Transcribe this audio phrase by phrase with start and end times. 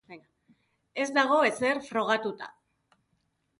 [1.03, 2.51] Ez dago ezer frogatuta.